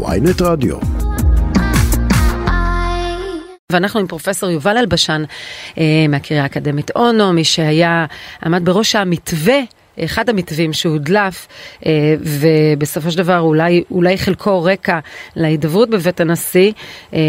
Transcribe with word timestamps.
ויינט 0.00 0.42
רדיו. 0.42 0.76
ואנחנו 3.72 4.00
עם 4.00 4.06
פרופסור 4.06 4.50
יובל 4.50 4.76
אלבשן 4.76 5.22
אה, 5.78 5.84
מהקריה 6.08 6.42
האקדמית 6.42 6.90
אונו, 6.96 7.32
מי 7.32 7.44
שהיה, 7.44 8.06
עמד 8.44 8.64
בראש 8.64 8.96
המתווה. 8.96 9.58
אחד 10.04 10.28
המתווים 10.28 10.72
שהודלף, 10.72 11.48
אה, 11.86 12.14
ובסופו 12.20 13.10
של 13.10 13.18
דבר 13.18 13.40
אולי, 13.40 13.84
אולי 13.90 14.18
חלקו 14.18 14.62
רקע 14.62 14.98
להידברות 15.36 15.90
בבית 15.90 16.20
הנשיא, 16.20 16.72
אה, 17.14 17.20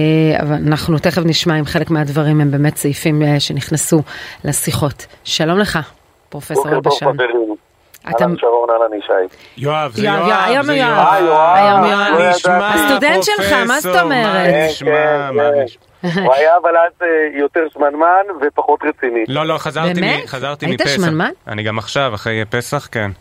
אבל 0.41 0.53
אנחנו 0.53 0.99
תכף 0.99 1.21
נשמע 1.25 1.59
אם 1.59 1.65
חלק 1.65 1.89
מהדברים 1.89 2.41
הם 2.41 2.51
באמת 2.51 2.77
סעיפים 2.77 3.21
שנכנסו 3.39 4.01
לשיחות. 4.43 5.05
שלום 5.23 5.59
לך, 5.59 5.79
פרופסור 6.29 6.69
אלבשן. 6.69 6.81
בוקר 6.83 6.99
טוב 6.99 7.13
חברים. 7.13 7.62
אתה... 8.09 8.23
אהלן 8.23 8.35
שרון, 8.37 8.69
אהלן 8.69 8.97
ישי. 8.97 9.35
יואב, 9.57 9.91
זה 9.93 10.05
יואב, 10.05 10.65
זה 10.65 10.73
יואב. 10.75 10.89
אה, 10.97 11.19
יואב. 11.19 11.55
היום 11.55 11.81
לא 11.83 11.87
יואב. 11.87 12.19
ידעתי. 12.19 12.35
נשמע, 12.37 12.73
הסטודנט 12.73 13.23
שלך, 13.23 13.53
מה 13.67 13.79
זאת 13.79 13.95
אומרת? 13.95 14.53
מה 14.53 14.67
נשמע, 14.67 14.89
כן, 15.29 15.35
מה 15.35 15.43
כן. 15.43 15.63
נשמע? 15.63 16.23
הוא 16.23 16.33
היה 16.33 16.57
אבל 16.61 16.69
אז 16.77 16.91
אה, 17.01 17.07
יותר 17.39 17.59
שמנמן 17.73 18.07
ופחות 18.47 18.79
רציני. 18.83 19.23
לא, 19.27 19.45
לא, 19.45 19.57
חזרתי 19.57 19.93
באמת? 20.01 20.23
מ- 20.23 20.27
חזרתי 20.27 20.65
היית 20.65 20.81
מפסח. 20.81 20.95
שמנמן? 20.95 21.29
אני 21.47 21.63
גם 21.63 21.77
עכשיו, 21.77 22.15
אחרי 22.15 22.45
פסח, 22.49 22.87
כן. 22.91 23.11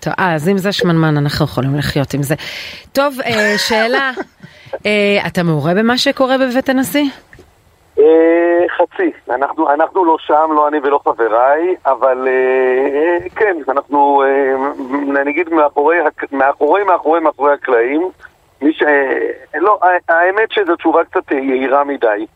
טוב, 0.00 0.12
אה, 0.18 0.34
אז 0.34 0.48
אם 0.48 0.58
זה 0.58 0.72
שמנמן, 0.72 1.16
אנחנו 1.16 1.44
יכולים 1.44 1.76
לחיות 1.78 2.14
עם 2.14 2.22
זה. 2.22 2.34
טוב, 2.92 3.16
אה, 3.26 3.54
שאלה, 3.58 4.10
אה, 4.86 4.90
אתה 5.26 5.42
מעורה 5.42 5.74
במה 5.74 5.98
שקורה 5.98 6.38
בבית 6.38 6.68
הנשיא? 6.68 7.04
אה, 8.00 8.64
חצי. 8.76 9.10
אנחנו 9.30 9.70
אנחנו 9.70 10.04
לא 10.04 10.16
שם, 10.18 10.50
לא 10.56 10.68
אני 10.68 10.78
ולא 10.82 11.00
חבריי, 11.04 11.74
אבל 11.86 12.28
אה, 12.28 13.28
כן, 13.36 13.56
אנחנו, 13.68 14.22
אה, 14.22 15.24
נגיד 15.24 15.48
מאחורי, 15.48 15.96
מאחורי, 16.32 16.84
מאחורי, 16.84 17.20
מאחורי 17.20 17.52
הקלעים. 17.52 18.08
מי 18.62 18.72
ש... 18.72 18.82
אה, 18.82 19.60
לא, 19.60 19.78
האמת 20.08 20.52
שזו 20.52 20.76
תשובה 20.76 21.04
קצת 21.04 21.30
יהירה 21.30 21.84
מדי. 21.84 22.26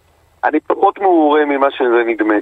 אני 0.45 0.61
פחות 0.61 0.99
מעורה 0.99 1.45
ממה 1.45 1.71
שזה 1.71 2.03
נדמה. 2.07 2.35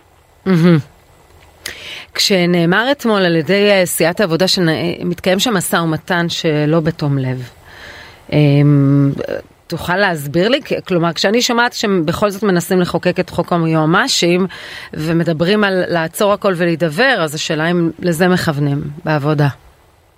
כשנאמר 2.14 2.88
אתמול 2.92 3.24
על 3.24 3.36
ידי 3.36 3.70
אה, 3.70 3.86
סיעת 3.86 4.20
העבודה 4.20 4.48
שמתקיים 4.48 5.38
שם 5.38 5.54
משא 5.54 5.76
ומתן 5.76 6.28
שלא 6.28 6.80
בתום 6.80 7.18
לב, 7.18 7.50
אמ, 8.32 9.10
תוכל 9.72 9.96
להסביר 9.96 10.48
לי? 10.48 10.60
כלומר, 10.88 11.12
כשאני 11.12 11.42
שומעת 11.42 11.72
שהם 11.72 12.02
בכל 12.06 12.30
זאת 12.30 12.42
מנסים 12.42 12.80
לחוקק 12.80 13.20
את 13.20 13.30
חוק 13.30 13.52
היועמ"שים 13.52 14.46
ומדברים 14.94 15.64
על 15.64 15.84
לעצור 15.88 16.32
הכל 16.32 16.52
ולהידבר, 16.56 17.14
אז 17.18 17.34
השאלה 17.34 17.70
אם 17.70 17.90
לזה 17.98 18.28
מכוונים 18.28 18.78
בעבודה. 19.04 19.46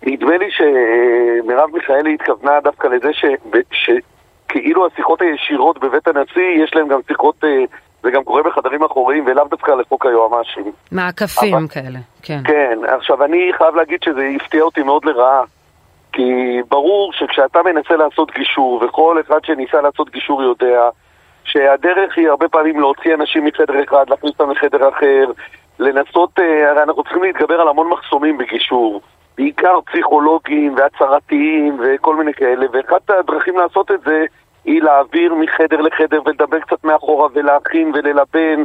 נדמה 0.07 0.37
לי 0.39 0.47
שמרב 0.51 1.71
מיכאלי 1.73 2.15
התכוונה 2.15 2.53
דווקא 2.65 2.87
לזה 2.87 3.09
ש... 3.13 3.25
שכאילו 3.73 4.87
השיחות 4.87 5.21
הישירות 5.23 5.81
בבית 5.85 6.09
הנשיא, 6.09 6.65
יש 6.65 6.75
להם 6.75 6.89
גם 6.89 7.01
שיחות, 7.09 7.35
אה, 7.45 7.49
זה 8.03 8.11
גם 8.11 8.25
קורה 8.25 8.43
בחדרים 8.43 8.83
אחוריים, 8.85 9.25
ולאו 9.27 9.49
דווקא 9.51 9.71
לחוק 9.71 10.07
היועמ"שים. 10.07 10.73
מעקפים 10.93 11.55
אבל- 11.55 11.69
כאלה, 11.69 11.99
כן. 12.23 12.41
כן, 12.45 12.79
עכשיו 12.97 13.25
אני 13.25 13.51
חייב 13.59 13.75
להגיד 13.75 13.99
שזה 14.05 14.29
הפתיע 14.37 14.63
אותי 14.63 14.83
מאוד 14.83 15.05
לרעה. 15.05 15.43
כי 16.15 16.61
ברור 16.69 17.13
שכשאתה 17.13 17.63
מנסה 17.63 17.97
לעשות 17.97 18.31
גישור, 18.31 18.85
וכל 18.85 19.21
אחד 19.21 19.45
שניסה 19.45 19.81
לעשות 19.81 20.11
גישור 20.11 20.43
יודע, 20.43 20.89
שהדרך 21.45 22.17
היא 22.17 22.29
הרבה 22.29 22.49
פעמים 22.49 22.81
להוציא 22.81 23.15
אנשים 23.15 23.45
מחדר 23.45 23.83
אחד, 23.85 24.05
להכניס 24.11 24.33
אותם 24.33 24.51
לחדר 24.51 24.89
אחר, 24.89 25.25
לנסות, 25.79 26.31
אה, 26.39 26.71
הרי 26.71 26.83
אנחנו 26.83 27.03
צריכים 27.03 27.23
להתגבר 27.23 27.61
על 27.61 27.69
המון 27.69 27.89
מחסומים 27.89 28.39
בגישור, 28.39 29.01
בעיקר 29.37 29.81
פסיכולוגיים 29.81 30.75
והצהרתיים 30.77 31.77
וכל 31.81 32.17
מיני 32.17 32.35
כאלה, 32.35 32.67
ואחת 32.73 33.11
הדרכים 33.11 33.59
לעשות 33.59 33.91
את 33.91 34.01
זה 34.01 34.25
היא 34.65 34.83
להעביר 34.83 35.35
מחדר 35.35 35.81
לחדר 35.81 36.21
ולדבר 36.27 36.61
קצת 36.61 36.85
מאחורה 36.85 37.29
ולהכין 37.35 37.93
וללבן 37.95 38.65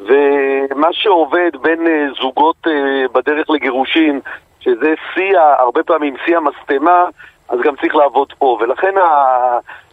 ומה 0.00 0.88
שעובד 0.92 1.50
בין 1.62 1.86
אה, 1.86 2.06
זוגות 2.20 2.56
אה, 2.66 3.08
בדרך 3.12 3.50
לגירושין, 3.50 4.20
שזה 4.60 4.94
שיא, 5.14 5.38
הרבה 5.58 5.82
פעמים 5.82 6.14
שיא 6.24 6.36
המשטמה, 6.36 7.04
אז 7.48 7.60
גם 7.60 7.76
צריך 7.76 7.94
לעבוד 7.94 8.32
פה. 8.38 8.58
ולכן 8.60 8.94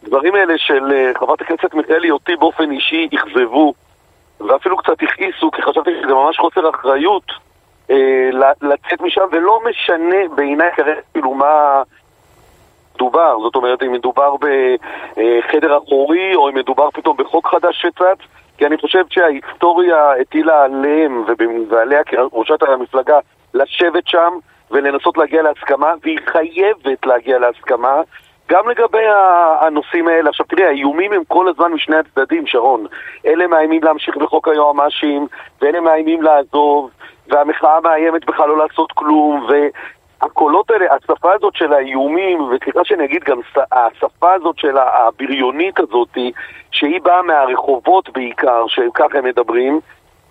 הדברים 0.04 0.36
האלה 0.36 0.54
של 0.58 0.92
אה, 0.92 1.12
חברת 1.20 1.42
הכנסת 1.42 1.74
מיכאלי 1.74 2.12
אותי 2.12 2.36
באופן 2.36 2.72
אישי 2.72 3.10
אכזבו, 3.16 3.74
ואפילו 4.40 4.78
קצת 4.78 5.04
הכעיסו, 5.04 5.52
כי 5.52 5.62
חשבתי 5.62 5.92
שזה 6.02 6.14
ממש 6.14 6.38
חוסר 6.38 6.70
אחריות 6.70 7.32
אה, 7.92 8.30
לצאת 8.62 9.02
משם, 9.02 9.22
ולא 9.32 9.60
משנה 9.70 10.36
בעיניי 10.36 10.72
כרגע 10.76 11.02
כאילו 11.14 11.34
מה... 11.34 11.82
מדובר, 12.96 13.38
זאת 13.44 13.56
אומרת 13.56 13.84
אם 13.84 13.92
מדובר 13.92 14.36
בחדר 14.36 15.78
אחורי 15.78 16.36
או 16.36 16.50
אם 16.50 16.56
מדובר 16.56 16.90
פתאום 16.92 17.18
בחוק 17.18 17.48
חדש 17.48 17.82
שצץ 17.82 18.26
כי 18.58 18.66
אני 18.66 18.78
חושב 18.78 19.04
שההיסטוריה 19.10 20.12
הטילה 20.22 20.64
עליהם 20.64 21.24
ועליה 21.70 22.04
כראשת 22.04 22.64
המפלגה 22.64 23.20
לשבת 23.54 24.08
שם 24.08 24.34
ולנסות 24.72 25.18
להגיע 25.18 25.42
להסכמה 25.42 25.94
והיא 26.04 26.20
חייבת 26.26 27.06
להגיע 27.06 27.40
להסכמה 27.40 28.02
גם 28.50 28.70
לגבי 28.70 29.06
הנושאים 29.62 30.08
האלה. 30.08 30.30
עכשיו 30.30 30.46
תראי, 30.46 30.66
האיומים 30.66 31.14
הם 31.14 31.24
כל 31.28 31.48
הזמן 31.48 31.72
משני 31.72 31.96
הצדדים, 31.98 32.48
שרון. 32.48 32.86
אלה 33.26 33.48
מאיימים 33.48 33.84
להמשיך 33.84 34.18
בחוק 34.18 34.48
היועמ"שים 34.48 35.28
ואלה 35.62 35.80
מאיימים 35.80 36.22
לעזוב 36.22 36.90
והמחאה 37.28 37.80
מאיימת 37.80 38.26
בכלל 38.26 38.50
לא 38.50 38.58
לעשות 38.58 38.92
כלום 38.92 39.46
ו... 39.50 39.54
הקולות 40.26 40.72
האלה, 40.72 40.86
השפה 40.94 41.34
הזאת 41.34 41.56
של 41.56 41.74
האיומים, 41.74 42.42
וסליחה 42.42 42.80
שאני 42.84 43.06
אגיד 43.06 43.24
גם 43.24 43.40
השפה 43.72 44.34
הזאת 44.34 44.58
של 44.58 44.78
הבריונית 44.78 45.80
הזאת, 45.80 46.18
שהיא 46.72 47.02
באה 47.02 47.22
מהרחובות 47.22 48.10
בעיקר, 48.10 48.68
שככה 48.68 49.18
הם 49.18 49.26
מדברים, 49.26 49.80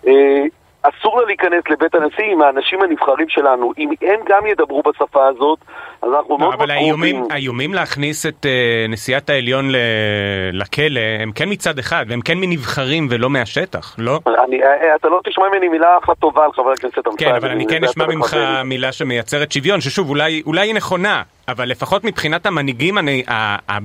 אה, 0.07 0.43
אסור 0.81 1.19
לה 1.19 1.25
להיכנס 1.25 1.63
לבית 1.69 1.95
הנשיא 1.95 2.25
עם 2.25 2.41
האנשים 2.41 2.81
הנבחרים 2.81 3.29
שלנו. 3.29 3.71
אם 3.77 3.89
הם 4.01 4.19
גם 4.25 4.47
ידברו 4.47 4.81
בשפה 4.81 5.27
הזאת, 5.27 5.59
אז 6.01 6.09
אנחנו 6.19 6.37
מאוד 6.37 6.53
אבל 6.53 6.71
האיומים. 6.71 7.23
האיומים 7.29 7.73
להכניס 7.73 8.25
את 8.25 8.45
אה, 8.45 8.51
נשיאת 8.89 9.29
העליון 9.29 9.71
ל- 9.71 9.75
לכלא, 10.53 10.99
הם 11.19 11.31
כן 11.31 11.49
מצד 11.51 11.79
אחד, 11.79 12.05
והם 12.09 12.21
כן 12.21 12.37
מנבחרים 12.37 13.07
ולא 13.11 13.29
מהשטח, 13.29 13.95
לא? 13.97 14.19
אני, 14.47 14.63
אה, 14.63 14.95
אתה 14.95 15.07
לא 15.07 15.19
תשמע 15.29 15.43
ממני 15.49 15.67
מילה 15.69 15.87
אחת 16.03 16.17
טובה 16.19 16.45
על 16.45 16.51
חבר 16.53 16.71
הכנסת 16.71 16.97
אמסלם. 16.97 17.17
כן, 17.17 17.35
אבל 17.35 17.49
אני 17.49 17.65
כן 17.67 17.83
אשמע 17.83 18.05
ממך. 18.07 18.37
מילה 18.65 18.91
שמייצרת 18.91 19.51
שוויון, 19.51 19.81
ששוב, 19.81 20.09
אולי 20.09 20.41
אולי 20.45 20.67
היא 20.67 20.75
נכונה, 20.75 21.21
אבל 21.47 21.69
לפחות 21.69 22.03
מבחינת 22.03 22.45
המנהיגים, 22.45 22.97
אני- 22.97 23.23
ה- 23.27 23.33
ה- 23.71 23.77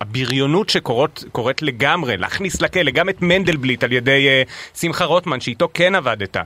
הבריונות 0.00 0.68
שקורית 0.68 1.62
לגמרי, 1.62 2.16
להכניס 2.16 2.62
לכלא, 2.62 2.90
גם 2.90 3.08
את 3.08 3.16
מנדלבליט 3.22 3.84
על 3.84 3.92
ידי 3.92 4.28
אה, 4.28 4.42
שמחה 4.80 5.04
רוטמן, 5.04 5.40
שאיתו 5.40 5.68
כן 5.74 5.94
עבדת. 5.94 6.36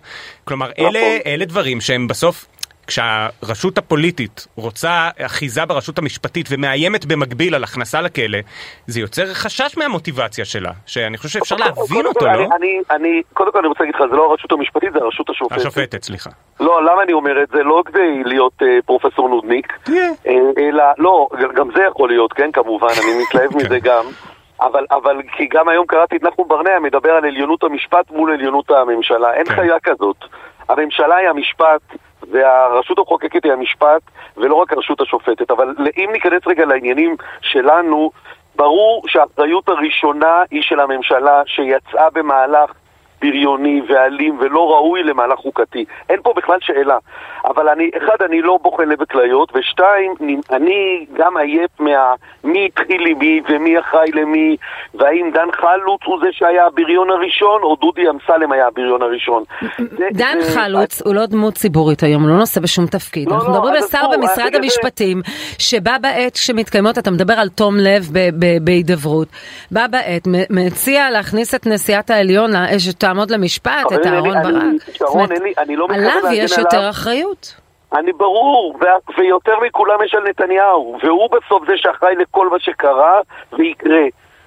כלומר, 0.45 0.71
אלה, 0.79 0.89
נכון. 0.89 1.03
אלה 1.27 1.45
דברים 1.45 1.81
שהם 1.81 2.09
בסוף... 2.09 2.47
כשהרשות 2.91 3.79
הפוליטית 3.79 4.47
רוצה 4.57 5.09
אחיזה 5.27 5.67
ברשות 5.67 5.99
המשפטית 5.99 6.47
ומאיימת 6.51 7.05
במקביל 7.05 7.55
על 7.55 7.65
הכנסה 7.65 8.01
לכלא, 8.01 8.39
זה 8.87 9.01
יוצר 9.01 9.27
חשש 9.35 9.79
מהמוטיבציה 9.79 10.45
שלה, 10.45 10.71
שאני 10.87 11.17
חושב 11.19 11.29
שאפשר 11.29 11.57
להבין 11.57 12.07
אותו, 12.07 12.27
לא? 12.27 12.31
אני, 12.31 12.47
אני, 12.57 12.81
אני, 12.91 13.23
קודם 13.35 13.53
כל 13.53 13.59
אני 13.59 13.69
רוצה 13.69 13.85
להגיד 13.85 13.95
לך, 13.95 14.11
זה 14.11 14.17
לא 14.17 14.31
הרשות 14.31 14.53
המשפטית, 14.53 14.93
זה 14.93 14.99
הרשות 14.99 15.31
השופטת. 15.31 15.57
השופטת, 15.57 16.05
סליחה. 16.05 16.31
לא, 16.61 16.85
למה 16.85 17.03
אני 17.03 17.13
אומר 17.13 17.43
את 17.43 17.49
זה? 17.49 17.63
לא 17.63 17.83
כדי 17.87 18.23
להיות 18.25 18.63
אה, 18.63 18.79
פרופסור 18.87 19.29
נודניק. 19.29 19.73
אה, 19.89 20.35
אלא, 20.59 20.85
לא, 20.99 21.29
גם 21.55 21.69
זה 21.77 21.83
יכול 21.91 22.09
להיות, 22.09 22.33
כן, 22.33 22.53
כמובן, 22.53 22.89
אני 22.89 23.23
מתלהב 23.23 23.57
מזה 23.59 23.79
גם. 23.79 24.05
אבל, 24.61 24.87
אבל 24.91 25.17
כי 25.37 25.49
גם 25.51 25.69
היום 25.69 25.87
קראתי 25.87 26.17
את 26.17 26.23
נחום 26.23 26.49
ברנע 26.49 26.79
מדבר 26.79 27.11
על 27.11 27.25
עליונות 27.25 27.65
המשפט 27.65 28.11
מול 28.11 28.33
עליונות 28.33 28.71
הממשלה. 28.71 29.33
אין 29.35 29.45
כן. 29.45 29.55
חיה 29.55 29.81
כזאת. 29.83 30.17
הממשלה 30.69 31.17
היא 31.17 31.29
המשפט, 31.29 31.81
והרשות 32.31 32.99
המחוקקת 32.99 33.45
היא 33.45 33.53
המשפט, 33.53 34.03
ולא 34.37 34.55
רק 34.55 34.73
הרשות 34.73 35.01
השופטת. 35.01 35.51
אבל 35.51 35.75
אם 35.97 36.09
ניכנס 36.13 36.47
רגע 36.47 36.65
לעניינים 36.65 37.17
שלנו, 37.41 38.11
ברור 38.57 39.03
שהאחריות 39.07 39.69
הראשונה 39.69 40.43
היא 40.51 40.63
של 40.63 40.81
הממשלה 40.81 41.43
שיצאה 41.47 42.11
במהלך 42.11 42.71
בריוני 43.21 43.81
ואלים 43.89 44.39
ולא 44.41 44.71
ראוי 44.71 45.03
למהלך 45.03 45.39
חוקתי. 45.39 45.85
אין 46.09 46.19
פה 46.23 46.33
בכלל 46.37 46.57
שאלה. 46.61 46.99
אבל 47.45 47.69
אני, 47.69 47.91
אחד, 47.99 48.23
אני 48.25 48.43
לא 48.43 48.59
בוחן 48.63 48.89
לב 48.89 49.01
וכליות, 49.03 49.53
ושתיים, 49.57 50.15
אני- 50.51 51.07
גם 51.17 51.37
עייף 51.37 51.71
מה... 51.81 52.15
מי 52.45 52.67
התחיל 52.67 53.07
עם 53.07 53.19
מי 53.19 53.41
ומי 53.49 53.79
אחראי 53.81 54.11
למי, 54.15 54.57
והאם 54.95 55.31
דן 55.35 55.49
חלוץ 55.53 56.01
הוא 56.05 56.19
זה 56.23 56.27
שהיה 56.33 56.67
הבריון 56.67 57.11
הראשון, 57.11 57.63
או 57.63 57.77
דודי 57.77 58.03
אמסלם 58.11 58.53
היה 58.53 58.67
הבריון 58.67 59.03
הראשון. 59.03 59.43
דן 60.13 60.39
חלוץ 60.55 61.03
הוא 61.03 61.15
לא 61.15 61.27
דמות 61.27 61.55
ציבורית 61.55 62.03
היום, 62.03 62.23
הוא 62.23 62.31
לא 62.31 62.37
נושא 62.37 62.61
בשום 62.61 62.87
תפקיד. 62.87 63.29
לא, 63.29 63.35
אנחנו 63.35 63.49
לא, 63.49 63.55
מדברים 63.55 63.75
על 63.75 63.89
שר 63.89 64.09
במשרד 64.13 64.37
בגלל 64.47 64.51
זה- 64.51 64.57
המשפטים, 64.59 65.23
שבא 65.59 65.97
בעת 66.01 66.37
שמתקיימות, 66.37 66.99
אתה 66.99 67.11
מדבר 67.11 67.35
על 67.35 67.49
תום 67.49 67.75
לב 67.77 68.03
בהידברות, 68.65 69.29
בא 69.71 69.87
בעת, 69.87 70.23
מציע 70.51 71.11
להכניס 71.11 71.55
את 71.55 71.67
נשיאת 71.67 72.11
העליון, 72.11 72.51
לה- 72.51 72.75
שתעמוד 73.11 73.31
למשפט, 73.31 73.93
את 73.95 74.07
אהרון 74.07 74.43
ברק. 74.43 74.95
שרון, 74.95 75.33
אין 75.33 75.43
לי- 75.43 75.53
אני 75.59 75.77
לא 75.77 75.89
מתכוון 75.89 76.07
עליו 76.07 76.21
להגן 76.25 76.45
יש 76.45 76.53
עליו. 76.53 76.65
יותר 76.65 76.91
אחריות. 76.91 77.55
אני 77.93 78.13
ברור, 78.13 78.79
ויותר 79.19 79.55
מכולם 79.67 80.03
יש 80.05 80.15
על 80.15 80.29
נתניהו, 80.29 80.99
והוא 81.03 81.29
בסוף 81.31 81.63
זה 81.67 81.73
שאחראי 81.77 82.15
לכל 82.17 82.49
מה 82.49 82.59
שקרה 82.61 83.21
ויקרה. 83.53 84.03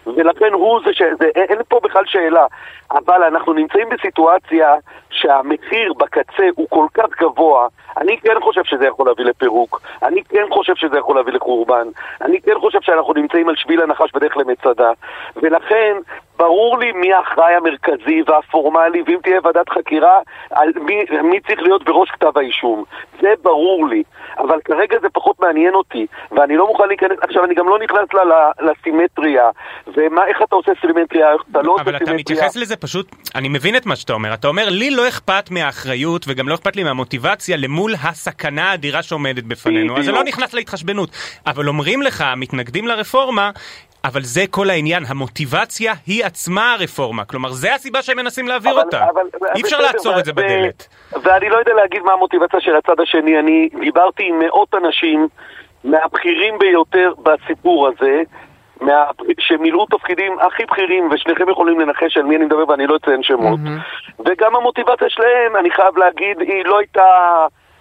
ולכן 0.07 0.53
הוא 0.53 0.79
זה 0.85 0.93
ש... 0.93 1.01
זה, 1.19 1.25
אין 1.35 1.59
פה 1.67 1.79
בכלל 1.83 2.03
שאלה. 2.05 2.45
אבל 2.91 3.23
אנחנו 3.23 3.53
נמצאים 3.53 3.89
בסיטואציה 3.89 4.73
שהמחיר 5.09 5.93
בקצה 5.93 6.43
הוא 6.55 6.67
כל 6.69 6.85
כך 6.93 7.05
גבוה, 7.21 7.67
אני 7.97 8.17
כן 8.23 8.35
חושב 8.41 8.63
שזה 8.63 8.87
יכול 8.87 9.07
להביא 9.07 9.25
לפירוק, 9.25 9.81
אני 10.03 10.23
כן 10.23 10.43
חושב 10.51 10.75
שזה 10.75 10.97
יכול 10.97 11.15
להביא 11.15 11.33
לחורבן, 11.33 11.87
אני 12.21 12.41
כן 12.41 12.59
חושב 12.59 12.79
שאנחנו 12.81 13.13
נמצאים 13.13 13.49
על 13.49 13.55
שביל 13.55 13.81
הנחש 13.81 14.11
בדרך 14.13 14.37
למצדה, 14.37 14.91
ולכן 15.35 15.97
ברור 16.43 16.79
לי 16.79 16.91
מי 16.91 17.13
האחראי 17.13 17.53
המרכזי 17.53 18.21
והפורמלי, 18.27 19.01
ואם 19.05 19.19
תהיה 19.23 19.39
ועדת 19.43 19.69
חקירה, 19.69 20.19
על 20.51 20.69
מי, 20.81 20.95
מי 21.23 21.39
צריך 21.39 21.59
להיות 21.61 21.83
בראש 21.83 22.09
כתב 22.09 22.37
האישום. 22.37 22.83
זה 23.21 23.33
ברור 23.41 23.87
לי, 23.87 24.03
אבל 24.37 24.59
כרגע 24.65 24.97
זה 25.01 25.07
פחות 25.13 25.39
מעניין 25.39 25.73
אותי, 25.73 26.05
ואני 26.31 26.57
לא 26.57 26.67
מוכן 26.67 26.87
להיכנס, 26.87 27.17
עכשיו 27.21 27.45
אני 27.45 27.55
גם 27.55 27.67
לא 27.69 27.79
נכנס 27.79 28.07
לה, 28.13 28.49
לסימטריה, 28.59 29.49
ואיך 29.87 30.37
אתה 30.43 30.55
עושה 30.55 30.71
סימטריה, 30.81 31.33
איך 31.33 31.41
אתה 31.51 31.61
לא 31.61 31.71
עושה 31.71 31.83
סימטריה. 31.83 31.99
אבל 31.99 32.03
אתה 32.03 32.13
מתייחס 32.13 32.55
לזה 32.55 32.75
פשוט, 32.75 33.07
אני 33.35 33.49
מבין 33.49 33.75
את 33.75 33.85
מה 33.85 33.95
שאתה 33.95 34.13
אומר, 34.13 34.33
אתה 34.33 34.47
אומר, 34.47 34.69
לי 34.69 34.89
לא 34.89 35.07
אכפת 35.07 35.51
מהאחריות, 35.51 36.25
וגם 36.27 36.49
לא 36.49 36.55
אכפת 36.55 36.75
לי 36.75 36.83
מהמוטיבציה 36.83 37.57
למול 37.57 37.93
הסכנה 38.03 38.71
האדירה 38.71 39.03
שעומדת 39.03 39.43
בפנינו, 39.43 39.97
אז 39.97 40.05
זה 40.05 40.11
לא 40.11 40.23
נכנס 40.23 40.53
להתחשבנות. 40.53 41.09
אבל 41.47 41.67
אומרים 41.67 42.01
לך, 42.01 42.21
המתנגדים 42.21 42.87
לרפורמה, 42.87 43.51
אבל 44.05 44.21
זה 44.21 44.41
כל 44.49 44.69
העניין, 44.69 45.03
המוטיבציה 45.07 45.93
היא 46.07 46.25
עצמה 46.25 46.73
הרפורמה, 46.73 47.25
כלומר 47.25 47.51
זה 47.51 47.75
הסיבה 47.75 48.01
שהם 48.01 48.17
מנסים 48.17 48.47
להעביר 48.47 48.71
אבל, 48.71 48.81
אותה, 48.81 49.03
אבל, 49.03 49.21
אי 49.55 49.61
אפשר 49.61 49.77
בסדר, 49.77 49.87
לעצור 49.87 50.19
את 50.19 50.25
זה 50.25 50.33
בדלת. 50.33 50.87
ואני 51.23 51.49
לא 51.49 51.57
יודע 51.57 51.73
להגיד 51.73 52.01
מה 52.01 52.13
המוטיבציה 52.13 52.61
של 52.61 52.75
הצד 52.75 52.99
השני, 52.99 53.39
אני 53.39 53.69
דיברתי 53.79 54.23
עם 54.23 54.39
מאות 54.39 54.75
אנשים 54.75 55.27
מהבכירים 55.83 56.59
ביותר 56.59 57.13
בסיפור 57.23 57.87
הזה, 57.87 58.21
מה... 58.81 59.05
שמילאו 59.39 59.85
תפקידים 59.85 60.39
הכי 60.39 60.65
בכירים, 60.65 61.09
ושניכם 61.11 61.49
יכולים 61.49 61.79
לנחש 61.79 62.17
על 62.17 62.23
מי 62.23 62.35
אני 62.35 62.45
מדבר 62.45 62.69
ואני 62.69 62.87
לא 62.87 62.95
אציין 62.95 63.23
שמות. 63.23 63.59
Mm-hmm. 63.59 64.21
וגם 64.25 64.55
המוטיבציה 64.55 65.09
שלהם, 65.09 65.55
אני 65.59 65.71
חייב 65.71 65.97
להגיד, 65.97 66.39
היא 66.39 66.65
לא 66.65 66.77
הייתה... 66.77 67.03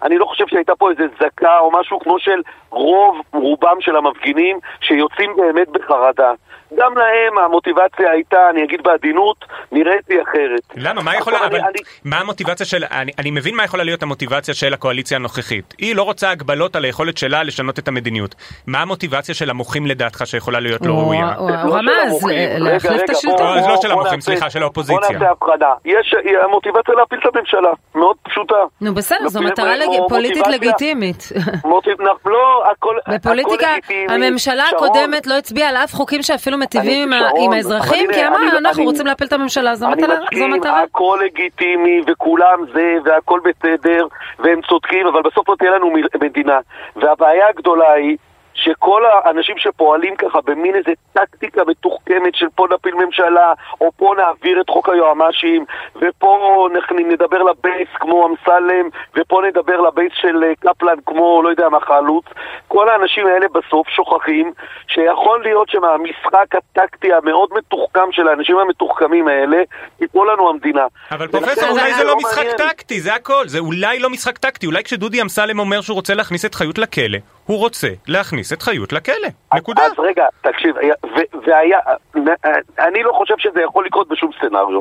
אני 0.02 0.18
לא 0.18 0.24
חושב 0.24 0.44
שהייתה 0.48 0.72
פה 0.78 0.90
איזה 0.90 1.04
זקה 1.20 1.58
או 1.58 1.70
משהו 1.80 2.00
כמו 2.00 2.18
של 2.18 2.40
רוב 2.70 3.20
רובם 3.32 3.76
של 3.80 3.96
המפגינים 3.96 4.58
שיוצאים 4.80 5.36
באמת 5.36 5.68
בחרדה. 5.68 6.32
גם 6.76 6.92
להם 6.98 7.38
המוטיבציה 7.44 8.10
הייתה, 8.10 8.36
אני 8.50 8.64
אגיד 8.64 8.82
בעדינות, 8.82 9.44
נראית 9.72 10.08
לי 10.08 10.22
אחרת. 10.22 10.60
למה? 10.76 11.02
מה 11.02 11.16
יכולה, 11.16 11.46
אבל 11.46 11.56
אני... 11.56 11.78
מה 12.04 12.18
המוטיבציה 12.18 12.66
של, 12.66 12.84
אני, 12.90 13.12
אני 13.18 13.30
מבין 13.30 13.56
מה 13.56 13.64
יכולה 13.64 13.84
להיות 13.84 14.02
המוטיבציה 14.02 14.54
של 14.54 14.74
הקואליציה 14.74 15.16
הנוכחית. 15.16 15.74
היא 15.78 15.96
לא 15.96 16.02
רוצה 16.02 16.30
הגבלות 16.30 16.76
על 16.76 16.84
היכולת 16.84 17.18
שלה 17.18 17.42
לשנות 17.42 17.78
את 17.78 17.88
המדיניות. 17.88 18.34
מה 18.66 18.78
המוטיבציה 18.78 19.34
של 19.34 19.50
המוחים 19.50 19.86
לדעתך 19.86 20.22
שיכולה 20.26 20.60
להיות 20.60 20.86
לא 20.86 20.92
ראויה? 20.92 21.34
הוא 21.34 21.50
רמז, 21.50 22.26
להחליף 22.58 23.02
את 23.04 23.10
השלטון. 23.10 23.56
לא 23.68 23.76
של 23.82 23.90
המוחים, 23.92 24.20
סליחה, 24.20 24.50
של 24.50 24.62
האופוזיציה. 24.62 25.08
בוא 25.08 25.18
נעשה 25.18 25.30
הבחנה. 25.30 25.74
יש 25.84 26.14
המוטיבציה 26.44 26.94
להפיל 26.94 27.18
את 27.18 27.36
הממשלה, 27.36 27.70
מאוד 27.94 28.16
פשוטה. 28.22 28.54
נו 28.80 28.94
בסדר, 28.94 29.28
זו 29.28 29.42
מטרה 29.42 29.76
פוליטית 30.08 30.46
לגיטימית. 30.46 31.28
לא, 32.24 32.92
בפוליטיקה, 33.08 33.68
הממשלה 34.08 34.64
הקודמת 34.74 35.26
לא 35.26 35.34
הצביעה 35.38 35.68
על 35.68 35.76
אף 35.76 35.94
חוקים 35.94 36.22
שאפילו 36.22 36.58
מיטיבים 36.58 37.12
עם 37.36 37.52
האזרחים, 37.52 38.12
כי 38.12 38.26
אמרנו, 38.26 38.58
אנחנו 38.58 38.84
רוצים 38.84 39.06
להפיל 39.06 39.26
את 39.26 39.32
הממשלה, 39.32 39.74
זו 39.74 39.88
מטרה. 39.88 40.14
אני 40.14 40.24
מסכים, 40.24 40.62
הכל 40.64 41.18
לגיטימי 41.24 42.00
וכולם 42.06 42.58
זה, 42.74 42.96
והכל 43.04 43.40
בסדר, 43.44 44.06
והם 44.38 44.60
צודקים, 44.68 45.06
אבל 45.06 45.22
בסוף 45.22 45.48
לא 45.48 45.54
תהיה 45.58 45.70
לנו 45.70 45.92
מדינה. 46.22 46.58
והבעיה 46.96 47.48
הגדולה 47.48 47.92
היא... 47.92 48.16
שכל 48.54 49.02
האנשים 49.24 49.58
שפועלים 49.58 50.16
ככה 50.16 50.38
במין 50.44 50.74
איזה 50.74 50.90
טקטיקה 51.12 51.62
מתוחכמת 51.66 52.34
של 52.34 52.46
פה 52.54 52.66
נפיל 52.74 52.94
ממשלה, 52.94 53.52
או 53.80 53.90
פה 53.96 54.14
נעביר 54.18 54.60
את 54.60 54.70
חוק 54.70 54.88
היועמ"שים, 54.88 55.64
ופה 55.96 56.68
נדבר 57.12 57.42
לבייס 57.42 57.88
כמו 57.94 58.26
אמסלם, 58.26 58.88
ופה 59.16 59.42
נדבר 59.48 59.80
לבייס 59.80 60.12
של 60.14 60.44
אה, 60.44 60.52
קפלן 60.60 60.96
כמו 61.06 61.42
לא 61.42 61.48
יודע 61.48 61.68
מה 61.68 61.80
חלוץ, 61.80 62.24
כל 62.68 62.88
האנשים 62.88 63.26
האלה 63.26 63.46
בסוף 63.48 63.88
שוכחים 63.88 64.52
שיכול 64.88 65.42
להיות 65.42 65.68
שמהמשחק 65.68 66.54
הטקטי 66.54 67.12
המאוד 67.12 67.48
מתוחכם 67.56 68.12
של 68.12 68.28
האנשים 68.28 68.58
המתוחכמים 68.58 69.28
האלה, 69.28 69.62
תיפול 69.98 70.32
לנו 70.32 70.50
המדינה. 70.50 70.86
אבל 71.10 71.28
פרופסור, 71.28 71.68
אולי 71.70 71.94
זה 71.94 72.04
לא 72.04 72.16
משחק 72.16 72.46
טקטי, 72.56 73.00
זה 73.00 73.14
הכל, 73.14 73.48
זה 73.48 73.58
אולי 73.58 73.98
לא 73.98 74.10
משחק 74.10 74.38
טקטי, 74.38 74.66
אולי 74.66 74.84
כשדודי 74.84 75.22
אמסלם 75.22 75.58
אומר 75.58 75.80
שהוא 75.80 75.94
רוצה 75.94 76.14
להכניס 76.14 76.44
את 76.44 76.54
חיות 76.54 76.78
לכלא, 76.78 77.18
הוא 77.46 77.58
רוצה 77.58 77.88
להכניס 78.08 78.52
את 78.52 78.62
חיות 78.62 78.92
לכלא, 78.92 79.28
נקודה. 79.54 79.82
אז 79.82 79.92
רגע, 79.98 80.26
תקשיב, 80.40 80.76
והיה, 81.46 81.78
אני 82.78 83.02
לא 83.02 83.12
חושב 83.12 83.34
שזה 83.38 83.60
יכול 83.62 83.86
לקרות 83.86 84.08
בשום 84.08 84.30
סצנריו. 84.38 84.80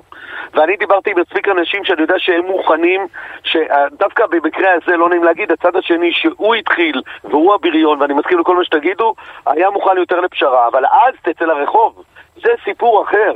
ואני 0.54 0.78
דיברתי 0.78 1.12
עם 1.12 1.20
מספיק 1.20 1.48
אנשים 1.48 1.86
שאני 1.86 2.02
יודע 2.02 2.16
שהם 2.18 2.46
מוכנים, 2.46 3.08
שדווקא 3.44 4.26
במקרה 4.32 4.70
הזה, 4.74 4.98
לא 4.98 5.10
נעים 5.10 5.24
להגיד, 5.24 5.52
הצד 5.52 5.76
השני 5.76 6.12
שהוא 6.14 6.56
התחיל, 6.56 7.02
והוא 7.24 7.54
הבריון, 7.54 8.02
ואני 8.02 8.14
מסכים 8.14 8.40
לכל 8.40 8.56
מה 8.56 8.66
שתגידו, 8.66 9.16
היה 9.46 9.70
מוכן 9.70 9.98
יותר 9.98 10.20
לפשרה, 10.20 10.68
אבל 10.68 10.86
אז 10.86 11.34
תצא 11.34 11.46
לרחוב. 11.46 12.04
זה 12.36 12.50
סיפור 12.64 13.04
אחר. 13.04 13.32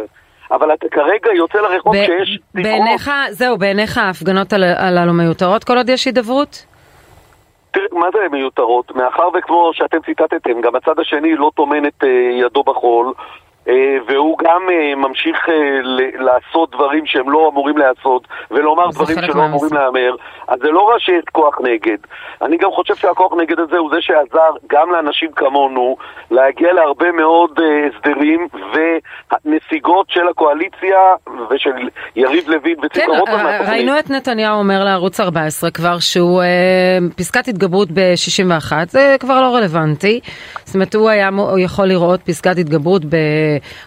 אבל 0.51 0.73
אתה 0.73 0.85
כרגע 0.91 1.33
יוצא 1.35 1.57
לרחוב 1.57 1.95
כשיש. 1.95 2.39
בעיניך, 2.53 3.11
זהו, 3.29 3.57
בעיניך 3.57 3.97
ההפגנות 3.97 4.53
הללו 4.53 5.13
מיותרות 5.13 5.63
כל 5.63 5.77
עוד 5.77 5.89
יש 5.89 6.05
הידברות? 6.05 6.65
תראה, 7.75 7.87
מה 7.91 8.07
זה 8.13 8.19
מיותרות? 8.31 8.95
מאחר 8.95 9.29
וכמו 9.37 9.71
שאתם 9.73 9.97
ציטטתם, 10.05 10.61
גם 10.61 10.75
הצד 10.75 10.99
השני 10.99 11.35
לא 11.35 11.51
טומן 11.55 11.85
את 11.85 12.03
uh, 12.03 12.07
ידו 12.45 12.63
בחול, 12.63 13.07
אה, 13.07 13.13
והוא 14.07 14.37
גם 14.37 14.61
אה, 14.69 14.95
ממשיך 14.95 15.49
אה, 15.49 15.53
לעשות 16.19 16.71
דברים 16.71 17.05
שהם 17.05 17.29
לא 17.29 17.49
אמורים 17.51 17.77
לעשות, 17.77 18.27
ולומר 18.51 18.89
דברים 18.89 19.17
שלא 19.21 19.45
אמורים 19.45 19.73
להמר, 19.73 20.15
אז 20.47 20.59
זה 20.59 20.71
לא 20.71 20.81
רק 20.81 20.99
שיש 20.99 21.23
כוח 21.31 21.57
נגד. 21.63 21.97
אני 22.41 22.57
גם 22.57 22.71
חושב 22.71 22.95
שהכוח 22.95 23.33
נגד 23.33 23.59
הזה 23.59 23.77
הוא 23.77 23.89
זה 23.93 24.01
שעזר 24.01 24.51
גם 24.67 24.91
לאנשים 24.91 25.31
כמונו 25.31 25.97
להגיע 26.31 26.73
להרבה 26.73 27.11
מאוד 27.11 27.59
הסדרים 27.89 28.47
ונסיגות 28.73 30.09
של 30.09 30.27
הקואליציה 30.27 30.97
ושל 31.49 31.89
יריב 32.15 32.49
לוין 32.49 32.75
ושמחה 32.77 33.05
כן, 33.05 33.19
רוטמן. 33.19 33.61
ראינו 33.67 33.99
את 33.99 34.09
נתניהו 34.09 34.59
אומר 34.59 34.83
לערוץ 34.83 35.19
14 35.19 35.71
כבר 35.71 35.99
שהוא 35.99 36.43
פסקת 37.17 37.47
התגברות 37.47 37.91
ב-61, 37.91 38.73
זה 38.87 39.15
כבר 39.19 39.41
לא 39.41 39.55
רלוונטי. 39.55 40.19
זאת 40.63 40.75
אומרת, 40.75 40.95
הוא 40.95 41.09
היה 41.09 41.29
יכול 41.57 41.85
לראות 41.85 42.21
פסקת 42.21 42.57
התגברות 42.57 43.05
ב... 43.05 43.15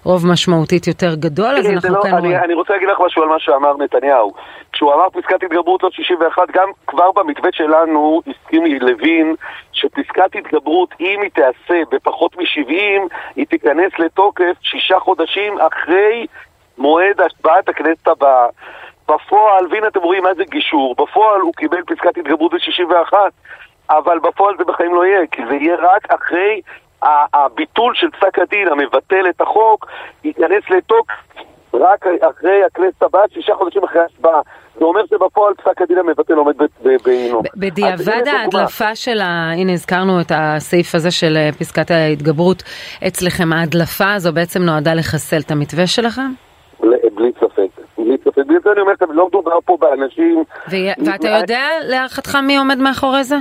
רוב 0.05 0.27
משמעותית 0.33 0.87
יותר 0.87 1.15
גדול, 1.15 1.57
אז 1.57 1.71
אנחנו 1.71 1.95
לא, 1.95 2.03
כן 2.03 2.11
רואים. 2.19 2.37
אני 2.37 2.55
רוצה 2.55 2.73
להגיד 2.73 2.89
לך 2.89 3.01
משהו 3.07 3.23
על 3.23 3.29
מה 3.29 3.39
שאמר 3.39 3.77
נתניהו. 3.77 4.33
כשהוא 4.73 4.95
אמר 4.95 5.11
פסקת 5.11 5.43
התגברות 5.43 5.83
עוד 5.83 5.93
61, 5.93 6.43
גם 6.53 6.69
כבר 6.87 7.13
במתווה 7.13 7.51
שלנו 7.53 8.23
הסכים 8.27 8.65
לוין 8.81 9.35
שפסקת 9.73 10.37
התגברות, 10.37 10.95
אם 11.01 11.21
היא 11.23 11.31
תיעשה 11.31 11.83
בפחות 11.91 12.37
מ-70, 12.37 13.15
היא 13.37 13.47
תיכנס 13.47 13.93
לתוקף 13.99 14.55
שישה 14.63 14.99
חודשים 14.99 15.59
אחרי 15.61 16.27
מועד 16.79 17.21
השבעת 17.21 17.69
הכנסת 17.69 18.09
הבאה. 18.09 18.47
בפועל, 19.09 19.67
והנה 19.71 19.87
אתם 19.89 20.01
רואים 20.01 20.23
מה 20.23 20.35
זה 20.35 20.45
גישור, 20.45 20.95
בפועל 20.99 21.41
הוא 21.41 21.55
קיבל 21.55 21.83
פסקת 21.87 22.19
התגברות 22.19 22.53
ב-61, 22.53 23.13
אבל 23.91 24.19
בפועל 24.19 24.55
זה 24.59 24.65
בחיים 24.65 24.95
לא 24.95 25.07
יהיה, 25.07 25.27
כי 25.33 25.43
זה 25.49 25.55
יהיה 25.55 25.77
רק 25.77 26.13
אחרי 26.13 26.61
הביטול 27.03 27.95
של 27.95 28.11
פסק 28.11 28.39
הדין 28.39 28.69
המבטל 28.69 29.31
את 29.31 29.41
החוק 29.41 29.87
ייכנס 30.25 30.71
לתוקף 30.71 31.15
רק 31.75 32.07
אחרי 32.07 32.65
הכנסת 32.67 33.03
הבאה, 33.03 33.23
שישה 33.33 33.55
חודשים 33.55 33.85
אחרי 33.85 34.01
ההשבעה. 34.01 34.41
זה 34.79 34.85
אומר 34.85 35.01
שבפועל 35.07 35.55
פסק 35.55 35.83
הדין 35.83 35.99
המבטל 35.99 36.35
עומד 36.35 36.55
בעינו. 37.05 37.43
בדיעבד 37.57 38.23
ההדלפה 38.27 38.95
של 38.95 39.21
ה... 39.21 39.53
הנה 39.53 39.73
הזכרנו 39.73 40.21
את 40.21 40.33
הסעיף 40.35 40.95
הזה 40.95 41.11
של 41.11 41.37
אה, 41.37 41.51
פסקת 41.59 41.91
ההתגברות 41.91 42.63
אצלכם, 43.07 43.53
ההדלפה 43.53 44.13
הזו 44.15 44.33
בעצם 44.33 44.63
נועדה 44.63 44.95
לחסל 44.95 45.41
את 45.47 45.51
המתווה 45.51 45.87
שלכם? 45.87 46.31
בלי 46.81 47.33
ספק. 47.41 47.69
בלי 47.99 48.17
ספק. 48.25 48.47
בלי 48.47 48.59
זה 48.65 48.73
אני 48.73 48.81
אומר 48.81 48.93
לכם, 48.93 49.13
לא 49.13 49.27
מדובר 49.27 49.59
פה 49.65 49.77
באנשים... 49.81 50.45
ואתה 51.07 51.29
יודע 51.29 51.69
להערכתך 51.83 52.37
מי 52.37 52.57
עומד 52.57 52.79
מאחורי 52.79 53.25
זה? 53.25 53.37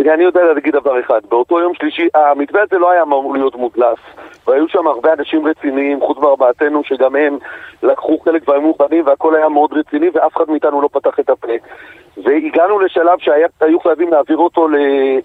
אני 0.00 0.24
יודע 0.24 0.44
להגיד 0.44 0.72
דבר 0.74 1.00
אחד, 1.00 1.20
באותו 1.28 1.60
יום 1.60 1.74
שלישי, 1.74 2.08
המתווה 2.14 2.62
הזה 2.62 2.78
לא 2.78 2.90
היה 2.90 3.02
אמור 3.02 3.34
להיות 3.34 3.54
מודלף, 3.54 3.98
והיו 4.46 4.68
שם 4.68 4.86
הרבה 4.86 5.12
אנשים 5.12 5.46
רציניים, 5.46 6.00
חוץ 6.00 6.18
מארבעתנו, 6.18 6.84
שגם 6.84 7.16
הם 7.16 7.38
לקחו 7.82 8.18
חלק 8.18 8.48
והיו 8.48 8.60
מוכנים, 8.60 9.06
והכל 9.06 9.36
היה 9.36 9.48
מאוד 9.48 9.72
רציני, 9.72 10.08
ואף 10.14 10.36
אחד 10.36 10.50
מאיתנו 10.50 10.82
לא 10.82 10.88
פתח 10.92 11.20
את 11.20 11.30
הפה. 11.30 11.52
והגענו 12.24 12.78
לשלב 12.78 13.18
שהיו 13.18 13.80
חייבים 13.80 14.10
להעביר 14.10 14.36
אותו 14.36 14.68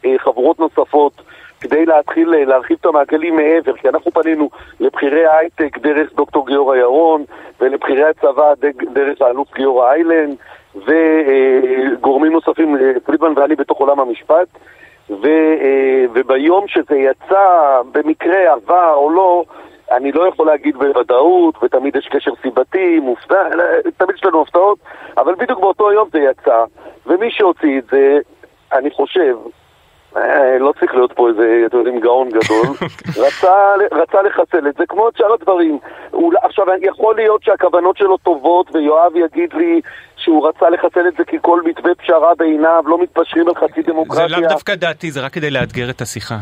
לחברות 0.03 0.59
נוספות. 0.59 1.13
כדי 1.61 1.85
להתחיל 1.85 2.29
להרחיב 2.29 2.77
את 2.81 2.85
המעגלים 2.85 3.35
מעבר, 3.35 3.73
כי 3.73 3.89
אנחנו 3.89 4.11
פנינו 4.11 4.49
לבכירי 4.79 5.25
ההייטק 5.25 5.77
דרך 5.77 6.13
דוקטור 6.13 6.47
גיורא 6.47 6.75
ירון 6.75 7.23
ולבכירי 7.59 8.03
הצבא 8.03 8.53
דרך 8.93 9.21
האלוף 9.21 9.53
גיורא 9.55 9.91
איילנד 9.91 10.35
וגורמים 10.85 12.31
נוספים, 12.31 12.75
אה, 12.75 12.91
פרידמן 13.05 13.33
ואני 13.35 13.55
בתוך 13.55 13.77
עולם 13.77 13.99
המשפט, 13.99 14.47
ו, 15.09 15.27
אה, 15.61 16.05
וביום 16.13 16.67
שזה 16.67 16.95
יצא, 16.97 17.81
במקרה 17.91 18.53
עבר 18.53 18.93
או 18.93 19.09
לא, 19.09 19.43
אני 19.91 20.11
לא 20.11 20.27
יכול 20.27 20.47
להגיד 20.47 20.77
בוודאות, 20.77 21.63
ותמיד 21.63 21.95
יש 21.95 22.07
קשר 22.07 22.31
סיבתי, 22.41 22.99
מופתע, 22.99 23.49
תמיד 23.97 24.15
יש 24.15 24.23
לנו 24.25 24.41
הפתעות, 24.41 24.79
אבל 25.17 25.35
בדיוק 25.35 25.59
באותו 25.59 25.91
יום 25.91 26.09
זה 26.11 26.19
יצא, 26.19 26.63
ומי 27.07 27.31
שהוציא 27.31 27.79
את 27.79 27.83
זה, 27.91 28.17
אני 28.73 28.91
חושב, 28.91 29.35
אה, 29.45 29.51
לא 30.59 30.73
צריך 30.79 30.95
להיות 30.95 31.13
פה 31.13 31.29
איזה, 31.29 31.63
אתם 31.65 31.77
יודעים, 31.77 31.99
גאון 31.99 32.29
גדול, 32.29 32.75
רצה, 33.25 33.73
רצה 33.91 34.21
לחסל 34.21 34.67
את 34.67 34.75
זה, 34.77 34.83
כמו 34.87 35.09
את 35.09 35.17
שאר 35.17 35.33
הדברים. 35.33 35.79
אולי, 36.13 36.37
עכשיו, 36.43 36.65
יכול 36.81 37.15
להיות 37.15 37.43
שהכוונות 37.43 37.97
שלו 37.97 38.17
טובות, 38.17 38.75
ויואב 38.75 39.15
יגיד 39.15 39.53
לי 39.53 39.81
שהוא 40.15 40.47
רצה 40.47 40.69
לחסל 40.69 41.07
את 41.07 41.13
זה 41.17 41.23
כי 41.23 41.37
כל 41.41 41.61
מתווה 41.65 41.95
פשרה 41.95 42.35
בעיניו, 42.35 42.83
לא 42.87 43.01
מתפשרים 43.01 43.47
על 43.47 43.55
חצי 43.55 43.81
דמוקרטיה. 43.81 44.27
זה 44.27 44.41
לאו 44.41 44.49
דווקא 44.49 44.75
דעתי, 44.75 45.11
זה 45.11 45.21
רק 45.21 45.31
כדי 45.31 45.51
לאתגר 45.51 45.89
את 45.89 46.01
השיחה. 46.01 46.35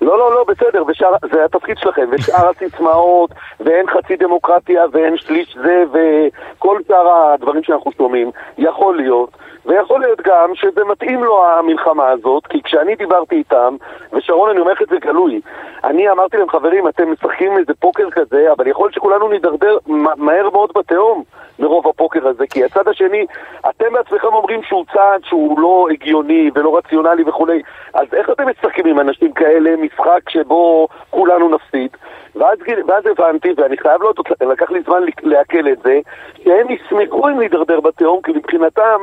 לא, 0.00 0.18
לא, 0.18 0.34
לא, 0.34 0.44
בסדר, 0.48 0.84
ושאר, 0.88 1.14
זה 1.32 1.44
התפקיד 1.44 1.78
שלכם, 1.78 2.08
ושאר 2.12 2.48
הסיסמאות, 2.48 3.30
ואין 3.60 3.86
חצי 3.90 4.16
דמוקרטיה, 4.16 4.82
ואין 4.92 5.16
שליש 5.16 5.56
זה, 5.62 5.84
וכל 5.92 6.80
שאר 6.88 7.34
הדברים 7.34 7.62
שאנחנו 7.62 7.90
שומעים, 7.96 8.30
יכול 8.58 8.96
להיות. 8.96 9.30
ויכול 9.66 10.00
להיות 10.00 10.20
גם 10.20 10.54
שזה 10.54 10.84
מתאים 10.84 11.24
לו 11.24 11.46
המלחמה 11.46 12.08
הזאת, 12.08 12.46
כי 12.46 12.62
כשאני 12.62 12.94
דיברתי 12.94 13.36
איתם, 13.36 13.76
ושרון, 14.12 14.50
אני 14.50 14.60
אומר 14.60 14.72
לך 14.72 14.82
את 14.82 14.88
זה 14.88 14.96
גלוי, 14.98 15.40
אני 15.84 16.10
אמרתי 16.10 16.36
להם, 16.36 16.48
חברים, 16.48 16.88
אתם 16.88 17.12
משחקים 17.12 17.58
איזה 17.58 17.72
פוקר 17.78 18.10
כזה, 18.10 18.52
אבל 18.52 18.66
יכול 18.66 18.84
להיות 18.84 18.94
שכולנו 18.94 19.28
נידרדר 19.28 19.78
מהר 20.16 20.50
מאוד 20.50 20.70
בתהום 20.74 21.22
מרוב 21.58 21.88
הפוקר 21.88 22.28
הזה, 22.28 22.46
כי 22.46 22.64
הצד 22.64 22.88
השני, 22.88 23.26
אתם 23.68 23.92
בעצמכם 23.92 24.26
אומרים 24.26 24.62
שהוא 24.62 24.84
צעד 24.92 25.24
שהוא 25.24 25.60
לא 25.60 25.86
הגיוני 25.90 26.50
ולא 26.54 26.76
רציונלי 26.76 27.22
וכולי, 27.26 27.62
אז 27.94 28.06
איך 28.12 28.30
אתם 28.30 28.48
משחקים 28.48 28.86
עם 28.86 29.00
אנשים 29.00 29.32
כאלה 29.32 29.76
משחק 29.76 30.30
שבו 30.30 30.88
כולנו 31.10 31.48
נפסיד? 31.48 31.90
ואז, 32.36 32.58
ואז 32.86 33.06
הבנתי, 33.06 33.48
ואני 33.56 33.76
חייב 33.76 34.02
להודות, 34.02 34.28
לקח 34.40 34.70
לי 34.70 34.80
זמן 34.86 35.02
לעכל 35.22 35.68
את 35.68 35.78
זה, 35.84 36.00
שהם 36.44 36.66
ישמחו 36.70 37.28
אם 37.28 37.38
להידרדר 37.38 37.80
בתהום, 37.80 38.22
כי 38.22 38.32
מבחינתם, 38.32 39.00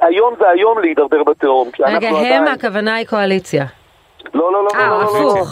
היום 0.00 0.34
זה 0.38 0.44
היום 0.48 0.78
להידרדר 0.78 1.22
בתהום. 1.24 1.70
רגע, 1.80 2.08
הם 2.08 2.16
עדיין... 2.16 2.46
הכוונה 2.48 2.94
היא 2.94 3.06
קואליציה. 3.06 3.64
לא, 4.34 4.52
לא, 4.52 4.64
לא, 4.64 4.68
לא, 4.78 4.88
לא, 4.88 5.04
לא, 5.04 5.34
לא. 5.34 5.44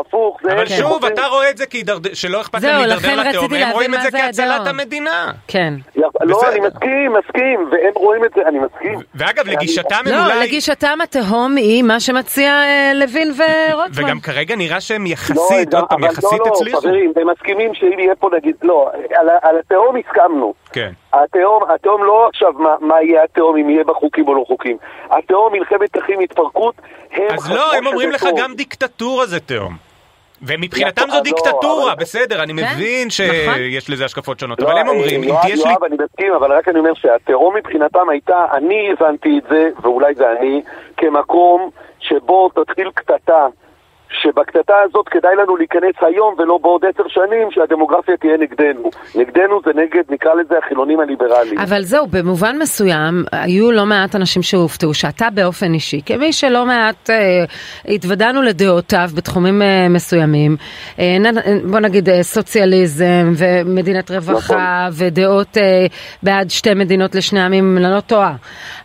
הפוך, 0.00 0.38
זה... 0.42 0.52
אבל 0.52 0.66
שוב, 0.66 1.04
אתה 1.04 1.26
רואה 1.26 1.50
את 1.50 1.58
זה 1.58 1.64
שלא 2.12 2.40
אכפת 2.40 2.62
להם 2.62 2.88
להידרדר 2.88 3.16
לתהום, 3.16 3.54
הם 3.54 3.70
רואים 3.70 3.94
את 3.94 4.02
זה 4.02 4.10
כהצלת 4.10 4.66
המדינה. 4.66 5.32
כן. 5.48 5.74
לא, 6.20 6.40
אני 6.48 6.60
מסכים, 6.60 7.12
מסכים, 7.12 7.68
והם 7.72 7.92
רואים 7.94 8.24
את 8.24 8.30
זה, 8.36 8.42
אני 8.48 8.58
מסכים. 8.58 8.98
ואגב, 9.14 9.46
לגישתם 9.46 9.96
הם 10.06 10.12
אולי... 10.12 10.34
לא, 10.34 10.42
לגישתם 10.42 10.98
התהום 11.02 11.56
היא 11.56 11.82
מה 11.82 12.00
שמציע 12.00 12.50
אה, 12.50 12.92
לוין 12.94 13.28
ורוטמן. 13.28 14.04
וגם 14.04 14.20
כרגע 14.20 14.56
נראה 14.56 14.80
שהם 14.80 15.06
יחסית, 15.06 15.74
עוד 15.74 15.84
פעם, 15.88 16.04
יחסית 16.04 16.40
הצליחו. 16.46 16.64
לא, 16.64 16.72
לא, 16.72 16.80
חברים, 16.80 17.12
הם 17.16 17.30
מסכימים 17.30 17.74
שאם 17.74 17.98
יהיה 17.98 18.14
פה 18.14 18.30
נגיד, 18.36 18.56
לא, 18.62 18.90
על 19.42 19.58
התהום 19.58 19.96
הסכמנו. 19.96 20.54
כן. 20.72 20.92
התהום, 21.12 21.62
התהום 21.74 22.04
לא 22.04 22.28
עכשיו 22.28 22.52
מה, 22.52 22.74
מה 22.80 23.02
יהיה 23.02 23.24
התהום, 23.24 23.56
אם 23.56 23.70
יהיה 23.70 23.84
בה 23.84 23.94
חוקים 23.94 24.28
או 24.28 24.34
לא 24.34 24.44
חוקים. 24.46 24.76
התהום, 25.10 25.52
מלחמת 25.52 25.98
אחים, 25.98 26.20
התפרקות, 26.20 26.74
הם... 27.12 27.24
אז 27.30 27.50
לא, 27.50 27.74
הם 27.74 27.86
אומרים 27.86 28.10
לך 28.10 28.26
גם 28.36 28.54
דיקטטורה 28.54 29.26
זה 29.26 29.40
תהום. 29.40 29.85
ומבחינתם 30.42 31.02
זו 31.10 31.20
דיקטטורה, 31.20 31.94
בסדר, 31.94 32.42
אני 32.42 32.52
כן, 32.52 32.74
מבין 32.74 33.08
נכון. 33.08 33.10
שיש 33.10 33.90
לזה 33.90 34.04
השקפות 34.04 34.40
שונות, 34.40 34.60
אבל 34.60 34.78
הם 34.78 34.88
אומרים, 34.88 35.22
אם 35.22 35.34
תהיה. 35.42 35.56
יואב, 35.56 35.84
אני 35.84 35.96
מסכים, 36.04 36.32
אבל 36.32 36.52
רק 36.52 36.68
אני 36.68 36.78
אומר 36.78 36.94
שהטרור 36.94 37.52
מבחינתם 37.52 38.08
הייתה, 38.08 38.46
אני 38.52 38.88
הבנתי 38.92 39.38
את 39.38 39.48
זה, 39.50 39.68
ואולי 39.82 40.14
זה 40.14 40.24
אני, 40.30 40.62
כמקום 40.96 41.70
שבו 42.00 42.48
תתחיל 42.48 42.90
קטטה 42.94 43.46
שבקטטה 44.10 44.74
הזאת 44.84 45.08
כדאי 45.08 45.36
לנו 45.36 45.56
להיכנס 45.56 45.94
היום 46.00 46.34
ולא 46.38 46.58
בעוד 46.62 46.82
עשר 46.84 47.08
שנים 47.08 47.50
שהדמוגרפיה 47.50 48.16
תהיה 48.16 48.36
נגדנו. 48.36 48.90
נגדנו 49.14 49.60
זה 49.64 49.70
נגד, 49.74 50.02
נקרא 50.08 50.34
לזה, 50.34 50.58
החילונים 50.58 51.00
הליברליים. 51.00 51.58
אבל 51.58 51.82
זהו, 51.82 52.06
במובן 52.06 52.58
מסוים, 52.58 53.24
היו 53.32 53.72
לא 53.72 53.86
מעט 53.86 54.14
אנשים 54.14 54.42
שהופתעו, 54.42 54.94
שאתה 54.94 55.28
באופן 55.34 55.74
אישי, 55.74 56.00
כמי 56.06 56.32
שלא 56.32 56.66
מעט 56.66 57.10
אה, 57.10 57.44
התוודענו 57.94 58.42
לדעותיו 58.42 59.08
בתחומים 59.16 59.62
אה, 59.62 59.88
מסוימים, 59.90 60.56
אה, 60.98 61.16
בוא 61.70 61.80
נגיד 61.80 62.08
אה, 62.08 62.22
סוציאליזם 62.22 63.32
ומדינת 63.38 64.10
רווחה 64.10 64.88
נכון. 64.88 65.06
ודעות 65.06 65.58
אה, 65.58 65.86
בעד 66.22 66.50
שתי 66.50 66.74
מדינות 66.74 67.14
לשני 67.14 67.40
עמים, 67.40 67.78
אני 67.78 67.94
לא 67.94 68.00
טועה. 68.00 68.34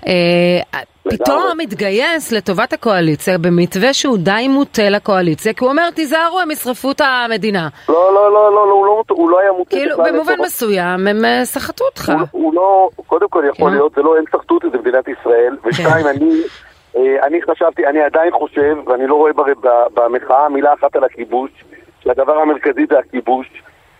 אה, 0.07 0.79
פתאום 1.03 1.57
מתגייס 1.57 2.31
לטובת 2.31 2.73
הקואליציה 2.73 3.37
במתווה 3.37 3.93
שהוא 3.93 4.17
די 4.17 4.47
מוטה 4.49 4.89
לקואליציה, 4.89 5.53
כי 5.53 5.63
הוא 5.63 5.71
אומר, 5.71 5.91
תיזהרו, 5.91 6.39
הם 6.39 6.51
ישרפו 6.51 6.91
את 6.91 7.01
המדינה. 7.01 7.67
לא, 7.89 8.13
לא, 8.13 8.33
לא, 8.33 8.51
לא, 8.51 8.61
הוא 8.61 8.85
לא, 8.85 9.03
הוא 9.09 9.29
לא 9.29 9.39
היה 9.39 9.51
מוטה. 9.51 9.69
כאילו, 9.69 9.97
במובן 9.97 10.35
מסוים, 10.45 11.07
הם 11.07 11.25
אה, 11.25 11.45
סחטו 11.45 11.85
אותך. 11.85 12.11
הוא 12.31 12.53
לא, 12.53 12.89
קודם 13.07 13.29
כל 13.29 13.43
יכול 13.49 13.69
כן. 13.69 13.75
להיות, 13.75 13.93
זה 13.95 14.01
לא, 14.01 14.17
הם 14.17 14.23
סחטו 14.31 14.55
אותי, 14.55 14.67
זה 14.71 14.77
מדינת 14.77 15.07
ישראל, 15.07 15.57
כן. 15.63 15.69
ושתיים, 15.69 16.07
אני... 16.07 16.41
אה, 16.97 17.27
אני 17.27 17.41
חשבתי, 17.41 17.85
אני 17.87 18.01
עדיין 18.01 18.31
חושב, 18.31 18.75
ואני 18.87 19.07
לא 19.07 19.15
רואה 19.15 19.31
במחאה 19.93 20.49
מילה 20.49 20.73
אחת 20.73 20.95
על 20.95 21.03
הכיבוש, 21.03 21.51
שהדבר 22.03 22.37
המרכזי 22.37 22.85
זה 22.89 22.99
הכיבוש. 22.99 23.47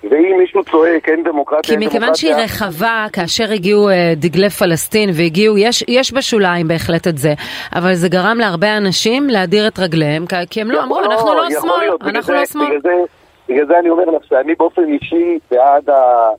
ואם 0.04 0.38
מישהו 0.38 0.64
צועק, 0.64 1.10
אין 1.10 1.24
דמוקרטיה, 1.24 1.80
כי 1.80 1.86
מכיוון 1.86 2.16
שהיא 2.16 2.36
רחבה, 2.36 3.06
כאשר 3.14 3.52
הגיעו 3.52 3.90
uh, 3.90 3.94
דגלי 4.16 4.50
פלסטין 4.50 5.10
והגיעו, 5.14 5.58
יש, 5.58 5.84
יש 5.88 6.14
בשוליים 6.14 6.68
בהחלט 6.68 7.08
את 7.08 7.18
זה, 7.18 7.34
אבל 7.76 7.94
זה 7.94 8.10
גרם 8.10 8.38
להרבה 8.38 8.78
אנשים 8.78 9.30
להדיר 9.30 9.68
את 9.68 9.80
רגליהם, 9.80 10.26
כי 10.50 10.62
הם 10.62 10.72
לא 10.72 10.84
אמרו, 10.84 11.00
אנחנו 11.00 11.34
לא 11.34 11.50
שמאל, 11.50 11.90
אנחנו 12.16 12.34
לא 12.34 12.46
שמאל. 12.46 12.80
בגלל 13.50 13.68
זה 13.68 13.80
אני 13.80 13.90
אומר 13.90 14.06
לך 14.06 14.24
שאני 14.30 14.56
באופן 14.56 14.84
אישי 14.88 15.40
בעד 15.52 15.90
ה... 15.90 16.30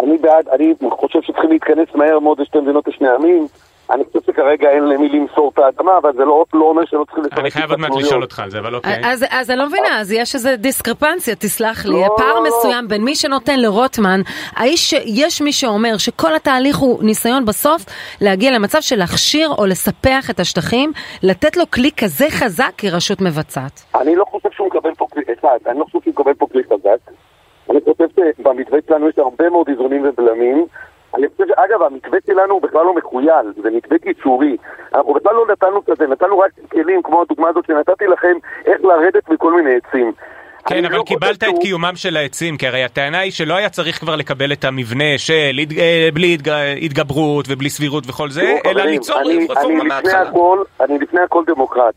אני 0.00 0.18
בעד, 0.18 0.48
אני 0.48 0.74
חושב 0.90 1.18
שצריכים 1.22 1.50
להתכנס 1.50 1.88
מהר 1.94 2.18
מאוד 2.18 2.40
לשתי 2.40 2.58
מדינות 2.58 2.88
לשני 2.88 3.08
עמים. 3.08 3.46
אני 3.90 4.04
חושב 4.04 4.18
שכרגע 4.26 4.70
אין 4.70 4.84
למי 4.88 5.08
למסור 5.08 5.50
את 5.54 5.58
האדמה, 5.58 5.98
אבל 5.98 6.12
זה 6.12 6.24
לא, 6.24 6.44
לא 6.54 6.64
אומר 6.64 6.84
שלא 6.84 7.04
צריכים 7.04 7.24
לשחק 7.24 7.38
אני 7.38 7.50
חייב 7.50 7.70
עוד 7.70 7.80
מעט 7.80 7.90
לשאול 7.96 8.22
אותך 8.22 8.38
על 8.40 8.50
זה, 8.50 8.58
אבל 8.58 8.74
אוקיי. 8.74 9.00
אז, 9.04 9.24
אז 9.30 9.50
אני 9.50 9.58
לא 9.58 9.66
מבינה, 9.66 10.00
אז 10.00 10.12
יש 10.12 10.34
איזו 10.34 10.48
דיסקרפנציה, 10.58 11.34
תסלח 11.34 11.86
לי, 11.86 11.92
לא, 11.92 12.14
פער 12.16 12.34
לא, 12.34 12.42
מסוים 12.42 12.88
בין 12.88 13.04
מי 13.04 13.14
שנותן 13.14 13.60
לרוטמן, 13.60 14.20
האיש, 14.56 14.92
יש 14.92 15.42
מי 15.42 15.52
שאומר 15.52 15.98
שכל 15.98 16.34
התהליך 16.34 16.76
הוא 16.76 17.02
ניסיון 17.02 17.44
בסוף 17.44 17.82
להגיע 18.20 18.50
למצב 18.50 18.80
של 18.80 18.96
להכשיר 18.96 19.48
או 19.58 19.66
לספח 19.66 20.30
את 20.30 20.40
השטחים, 20.40 20.92
לתת 21.22 21.56
לו 21.56 21.64
כלי 21.70 21.90
כזה 21.96 22.26
חזק 22.30 22.72
כרשות 22.78 23.20
מבצעת. 23.20 23.82
אני 24.00 24.16
לא 24.16 24.24
חושב 24.24 24.48
שהוא 24.52 24.66
מקבל 24.66 24.94
פה 24.94 25.06
כלי, 25.12 25.22
אחד, 25.38 25.58
אני 25.66 25.78
לא 25.78 25.84
חושב 25.84 25.98
שהוא 26.04 26.12
מקבל 26.12 26.34
פה 26.34 26.46
כלי 26.52 26.62
חזק. 26.64 27.12
אני 27.70 27.78
חושב 27.80 28.04
שבמתווה 28.16 28.78
שלנו 28.86 29.08
יש 29.08 29.18
הרבה 29.18 29.50
מאוד 29.50 29.68
איזונים 29.68 30.04
ובלמים. 30.08 30.66
אני 31.14 31.26
חושב 31.28 31.44
שאגב, 31.48 31.82
המתווה 31.82 32.18
שלנו 32.26 32.54
הוא 32.54 32.62
בכלל 32.62 32.84
לא 32.84 32.94
מחוייל, 32.94 33.46
זה 33.62 33.70
מתווה 33.70 33.98
קיצורי. 33.98 34.56
אנחנו 34.94 35.14
בכלל 35.14 35.34
לא 35.34 35.46
נתנו 35.52 35.84
כזה, 35.84 36.06
נתנו 36.06 36.38
רק 36.38 36.50
כלים, 36.72 37.02
כמו 37.02 37.22
הדוגמה 37.22 37.48
הזאת 37.48 37.64
שנתתי 37.66 38.06
לכם, 38.06 38.36
איך 38.66 38.84
לרדת 38.84 39.28
מכל 39.28 39.52
מיני 39.52 39.74
עצים. 39.76 40.12
כן, 40.66 40.84
אבל 40.84 40.96
לא 40.96 41.02
קיבלת 41.06 41.42
את 41.44 41.58
קיומם 41.60 41.92
של 41.94 42.16
העצים, 42.16 42.56
כי 42.56 42.66
הרי 42.66 42.84
הטענה 42.84 43.18
היא 43.18 43.32
שלא 43.32 43.54
היה 43.54 43.68
צריך 43.68 43.98
כבר 43.98 44.16
לקבל 44.16 44.52
את 44.52 44.64
המבנה 44.64 45.18
של 45.18 45.60
אה, 45.78 46.08
בלי 46.14 46.38
התגברות 46.82 47.46
ובלי 47.48 47.70
סבירות 47.70 48.04
וכל 48.08 48.30
זה, 48.30 48.58
אלא 48.66 48.82
ליצור 48.82 49.20
רפורמה 49.48 49.84
מההתחלה. 49.84 50.30
אני 50.80 50.98
לפני 50.98 51.20
הכל 51.20 51.44
דמוקרט. 51.46 51.94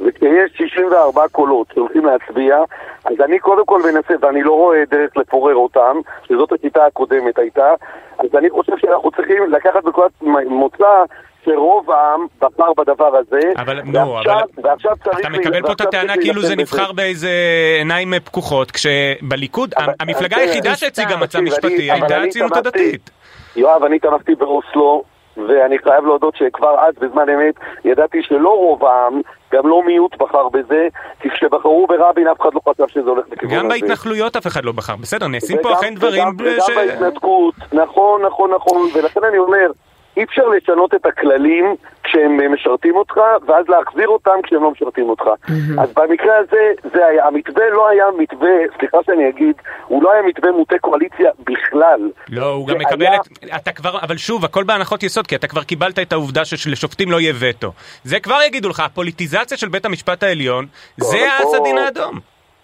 וכשיש 0.00 0.52
64 0.56 1.28
קולות 1.32 1.66
שהולכים 1.74 2.06
להצביע, 2.06 2.58
אז 3.04 3.20
אני 3.24 3.38
קודם 3.38 3.66
כל 3.66 3.82
מנסה, 3.82 4.14
ואני 4.20 4.42
לא 4.42 4.52
רואה 4.52 4.82
דרך 4.90 5.16
לפורר 5.16 5.54
אותם, 5.54 5.96
שזאת 6.28 6.52
השיטה 6.52 6.86
הקודמת 6.86 7.38
הייתה, 7.38 7.74
אז 8.18 8.34
אני 8.38 8.50
חושב 8.50 8.72
שאנחנו 8.78 9.10
צריכים 9.10 9.52
לקחת 9.52 9.84
בנקודת 9.84 10.10
מוצא 10.46 11.04
שרוב 11.44 11.90
העם 11.90 12.26
בחר 12.38 12.72
בדבר 12.76 13.16
הזה, 13.16 13.40
אבל 13.56 13.80
נו, 13.84 14.20
אבל 14.20 14.42
ועכשיו 14.62 14.92
צריך... 15.04 15.20
אתה 15.20 15.28
מקבל 15.28 15.62
פה 15.62 15.72
את 15.72 15.80
הטענה 15.80 16.14
כאילו 16.16 16.42
זה 16.42 16.56
נבחר 16.56 16.92
באיזה 16.92 17.30
עיניים 17.78 18.12
פקוחות, 18.24 18.70
כשבליכוד, 18.70 19.74
המפלגה 20.00 20.36
היחידה 20.36 20.76
שהציגה 20.76 21.16
מצע 21.16 21.40
משפטי 21.40 21.92
הייתה 21.92 22.22
הציונות 22.22 22.56
הדתית. 22.56 23.10
יואב, 23.56 23.84
אני 23.84 23.98
תמכתי 23.98 24.34
באוסלו, 24.34 25.02
ואני 25.36 25.78
חייב 25.78 26.04
להודות 26.04 26.36
שכבר 26.36 26.76
אז, 26.78 26.94
בזמן 27.00 27.28
אמת, 27.28 27.54
ידעתי 27.84 28.18
שלא 28.22 28.48
רוב 28.48 28.84
העם, 28.84 29.20
גם 29.52 29.68
לא 29.68 29.82
מיעוט 29.86 30.16
בחר 30.22 30.48
בזה, 30.48 30.88
כי 31.20 31.30
כשבחרו 31.30 31.86
ברבין 31.86 32.28
אף 32.28 32.40
אחד 32.40 32.50
לא 32.54 32.60
חשב 32.68 32.88
שזה 32.88 33.10
הולך 33.10 33.28
בכיוון 33.28 33.54
הזה. 33.54 33.62
גם 33.62 33.68
בהתנחלויות 33.68 34.36
אף 34.36 34.46
אחד 34.46 34.64
לא 34.64 34.72
בחר, 34.72 34.96
בסדר, 34.96 35.26
נעשים 35.26 35.58
פה 35.62 35.72
אכן 35.72 35.94
דברים 35.94 36.22
ש... 36.22 36.70
וגם 36.70 36.76
בהתנתקות, 36.76 37.54
נכון, 37.72 38.22
נכון, 38.22 38.50
נכון, 38.54 38.90
ולכן 38.94 39.20
אני 39.24 39.38
אומר, 39.38 39.70
אי 40.18 40.24
אפשר 40.24 40.48
לשנות 40.48 40.94
את 40.94 41.06
הכללים 41.06 41.74
כש, 42.04 42.10
כשהם 42.10 42.52
משרתים 42.54 42.96
אותך, 42.96 43.14
ואז 43.46 43.68
להחזיר 43.68 44.08
אותם 44.08 44.30
כשהם 44.44 44.62
לא 44.62 44.70
משרתים 44.70 45.08
אותך. 45.08 45.24
Mm-hmm. 45.24 45.80
אז 45.82 45.92
במקרה 45.96 46.36
הזה, 46.36 46.62
זה 46.94 47.06
היה, 47.06 47.26
המתווה 47.26 47.70
לא 47.70 47.88
היה 47.88 48.04
מתווה, 48.18 48.48
סליחה 48.78 48.98
שאני 49.06 49.28
אגיד, 49.28 49.54
הוא 49.86 50.02
לא 50.02 50.12
היה 50.12 50.22
מתווה 50.22 50.52
מוטה 50.52 50.78
קואליציה 50.80 51.30
בכלל. 51.44 52.10
לא, 52.28 52.46
הוא 52.46 52.66
גם 52.68 52.78
מקבל 52.78 53.06
היה- 53.06 53.16
את... 53.16 53.26
אתה 53.56 53.72
כבר... 53.72 53.98
אבל 54.02 54.16
שוב, 54.16 54.44
הכל 54.44 54.64
בהנחות 54.64 55.02
יסוד, 55.02 55.26
כי 55.26 55.36
אתה 55.36 55.46
כבר 55.48 55.62
קיבלת 55.62 55.98
את 55.98 56.12
העובדה 56.12 56.44
שלשופטים 56.44 57.10
לא 57.10 57.20
יהיה 57.20 57.32
וטו. 57.40 57.72
זה 58.04 58.20
כבר 58.20 58.38
יגידו 58.46 58.68
לך, 58.68 58.80
הפוליטיזציה 58.80 59.58
של 59.58 59.68
בית 59.68 59.84
המשפט 59.84 60.22
העליון, 60.22 60.66
זה 60.96 61.16
פה- 61.18 61.44
האסדין 61.44 61.78
האדום. 61.78 62.18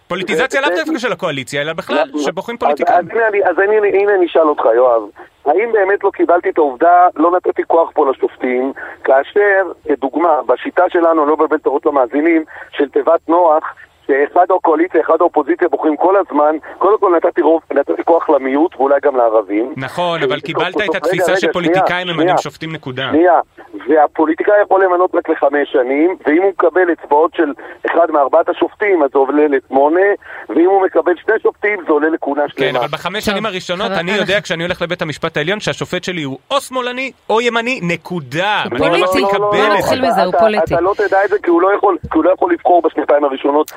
פוליטיזציה 0.08 0.60
לאו 0.60 0.70
זה- 0.76 0.82
דווקא 0.84 0.98
של 0.98 1.12
הקואליציה, 1.12 1.62
אלא 1.62 1.72
בכלל, 1.72 1.98
אז- 2.14 2.20
שבוחרים 2.24 2.56
אז- 2.56 2.60
פוליטיקאים. 2.60 2.98
אז 2.98 3.04
הנה 3.10 3.28
אני- 3.28 3.44
אז 3.44 3.56
אני- 3.58 3.98
הנה 4.02 4.14
אני 4.14 4.26
אשאל 4.26 4.42
אותך, 4.42 4.64
יואב. 4.76 5.02
האם 5.46 5.72
באמת 5.72 6.04
לא 6.04 6.10
קיבלתי 6.10 6.50
את 6.50 6.58
העובדה, 6.58 7.08
לא 7.16 7.30
נתתי 7.30 7.62
כוח 7.66 7.90
פה 7.94 8.10
לשופטים, 8.10 8.72
כאשר, 9.04 9.72
כדוגמה, 9.84 10.42
בשיטה 10.46 10.84
שלנו, 10.88 11.26
לא 11.26 11.36
מבלבל 11.36 11.58
הראש 11.64 11.86
למאזינים, 11.86 12.44
של 12.70 12.88
תיבת 12.88 13.28
נוח, 13.28 13.74
שאחד 14.06 14.46
הקואליציה, 14.56 15.00
אחד 15.00 15.16
האופוזיציה 15.20 15.68
בוחרים 15.68 15.96
כל 15.96 16.14
הזמן, 16.16 16.56
קודם 16.78 16.98
כל 16.98 17.16
נתתי 17.16 17.42
רוב, 17.42 17.62
נתתי 17.72 18.04
כוח 18.04 18.30
למיעוט 18.30 18.76
ואולי 18.76 19.00
גם 19.02 19.16
לערבים. 19.16 19.72
נכון, 19.76 20.22
אבל 20.22 20.40
קיבלת 20.40 20.76
את 20.76 20.94
התפיסה 20.94 21.36
שפוליטיקאים 21.36 22.06
ממנים. 22.06 22.38
שופטים 22.38 22.72
נקודה. 22.72 23.08
שנייה, 23.10 23.40
והפוליטיקאי 23.88 24.54
יכול 24.62 24.84
למנות 24.84 25.14
רק 25.14 25.28
לחמש 25.28 25.72
שנים, 25.72 26.16
ואם 26.26 26.42
הוא 26.42 26.50
מקבל 26.50 26.92
אצבעות 26.92 27.34
של 27.34 27.52
אחד 27.86 28.10
מארבעת 28.10 28.48
השופטים, 28.48 29.02
אז 29.02 29.10
זה 29.12 29.18
עולה 29.18 29.48
לשמונה, 29.48 30.00
ואם 30.48 30.68
הוא 30.68 30.84
מקבל 30.86 31.12
שני 31.26 31.34
שופטים, 31.42 31.78
זה 31.86 31.92
עולה 31.92 32.08
לכהונה 32.08 32.42
שלמה. 32.48 32.70
כן, 32.70 32.76
אבל 32.76 32.88
בחמש 32.88 33.24
שנים 33.24 33.46
הראשונות 33.46 33.90
אני 33.90 34.12
יודע 34.12 34.40
כשאני 34.40 34.62
הולך 34.62 34.82
לבית 34.82 35.02
המשפט 35.02 35.36
העליון 35.36 35.60
שהשופט 35.60 36.04
שלי 36.04 36.22
הוא 36.22 36.38
או 36.50 36.60
שמאלני 36.60 37.12
או 37.30 37.40
ימני, 37.40 37.80
נקודה. 37.82 38.62
פוליטי. 38.78 39.22
מקבל 39.22 39.38
בוא 39.38 39.66
את 39.66 39.78
נתחיל 39.78 40.00
זה. 40.00 40.08
מזה, 40.08 40.24
הוא 40.24 40.34
פוליטי. 40.38 40.74
אתה 40.74 40.80
לא 40.80 40.92
תדע 40.96 41.24
את 41.24 41.30
זה 41.30 41.36
כי 41.42 41.50
הוא 41.50 41.62
לא 41.62 41.74
יכול, 41.76 41.96
לא 42.14 42.34
לבחור 42.50 42.82
בשנתיים 42.82 43.24
הראשונות, 43.24 43.72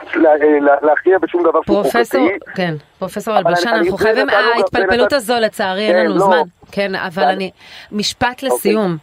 להכריע 0.82 1.18
בשום 1.20 1.44
דבר 1.44 1.60
שהוא 1.66 1.84
פרופסור, 1.84 2.28
חוקתי. 2.34 2.52
כן, 2.56 2.76
פרופסור 3.00 3.38
אלבשן, 3.38 3.70
אנחנו 3.70 3.98
חייבים, 3.98 4.28
גם- 4.28 4.40
ההתפלפלות 4.56 5.14
הזו 5.14 5.34
לצערי 5.42 5.88
אין 5.88 5.94
כן, 5.96 6.06
לנו 6.06 6.14
לא. 6.20 6.26
זמן, 6.26 6.42
כן, 6.72 6.96
אבל 6.96 7.24
אבל- 7.24 7.32
אני, 7.32 7.52
משפט 7.92 8.44
לסיום, 8.44 8.98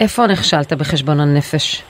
איפה 0.00 0.26
נכשלת 0.26 0.72
בחשבון 0.72 1.20
הנפש? 1.20 1.82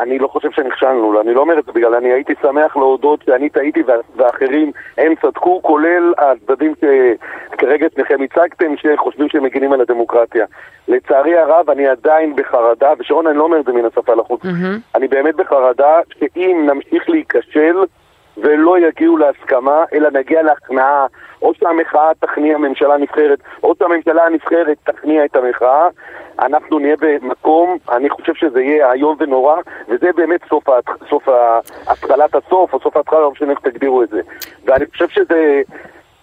אני 0.00 0.18
לא 0.18 0.28
חושב 0.28 0.50
שנכשלנו, 0.50 1.20
אני 1.20 1.34
לא 1.34 1.40
אומר 1.40 1.58
את 1.58 1.64
זה 1.64 1.72
בגלל, 1.72 1.94
אני 1.94 2.12
הייתי 2.12 2.34
שמח 2.42 2.76
להודות 2.76 3.22
שאני 3.26 3.48
טעיתי 3.48 3.82
ואחרים 4.16 4.72
הם 4.98 5.14
צדקו, 5.22 5.62
כולל 5.62 6.12
הצדדים 6.18 6.74
שכרגע 6.74 7.86
שניכם 7.94 8.18
הצגתם, 8.22 8.76
שחושבים 8.76 9.28
שהם 9.28 9.42
מגינים 9.42 9.72
על 9.72 9.80
הדמוקרטיה. 9.80 10.46
לצערי 10.88 11.38
הרב, 11.38 11.70
אני 11.70 11.86
עדיין 11.86 12.36
בחרדה, 12.36 12.92
ושרון, 12.98 13.26
אני 13.26 13.38
לא 13.38 13.42
אומר 13.42 13.60
את 13.60 13.64
זה 13.64 13.72
מן 13.72 13.84
השפה 13.84 14.14
לחוץ, 14.14 14.44
מהמם. 14.44 14.78
אני 14.94 15.08
באמת 15.08 15.36
בחרדה 15.36 15.98
שאם 16.18 16.68
נמשיך 16.72 17.10
להיכשל 17.10 17.76
ולא 18.42 18.78
יגיעו 18.78 19.16
להסכמה, 19.16 19.84
אלא 19.92 20.08
נגיע 20.12 20.42
להכנעה, 20.42 21.06
או 21.42 21.52
שהמחאה 21.54 22.10
תכניע 22.20 22.58
ממשלה 22.58 22.96
נבחרת, 22.96 23.38
או 23.62 23.74
שהממשלה 23.78 24.26
הנבחרת 24.26 24.76
תכניע 24.84 25.24
את 25.24 25.36
המחאה, 25.36 25.88
אנחנו 26.38 26.78
נהיה 26.78 26.96
במקום, 27.00 27.76
אני 27.92 28.10
חושב 28.10 28.34
שזה 28.34 28.60
יהיה 28.62 28.92
איום 28.92 29.16
ונורא, 29.20 29.56
וזה 29.88 30.10
באמת 30.16 30.40
סוף, 30.48 30.64
סוף 31.10 31.28
התחלת 31.86 32.34
הסוף, 32.34 32.72
או 32.72 32.80
סוף 32.80 32.96
ההתחלה, 32.96 33.20
לא 33.20 33.30
משנה 33.30 33.50
איך 33.50 33.60
תגדירו 33.60 34.02
את 34.02 34.08
זה. 34.08 34.20
ואני 34.64 34.86
חושב 34.86 35.08
שזה... 35.08 35.62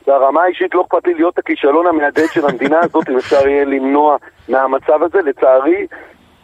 ברמה 0.07 0.43
האישית 0.43 0.75
לא 0.75 0.81
אכפת 0.81 1.07
לי 1.07 1.13
להיות 1.13 1.37
הכישלון 1.37 1.87
המהדהד 1.87 2.27
של 2.31 2.45
המדינה 2.45 2.79
הזאת, 2.79 3.09
אם 3.09 3.17
אפשר 3.17 3.47
יהיה 3.47 3.65
למנוע 3.65 4.17
מהמצב 4.49 5.03
הזה. 5.03 5.21
לצערי, 5.21 5.87